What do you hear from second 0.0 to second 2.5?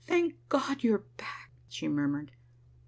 Thank God! you are back," she murmured.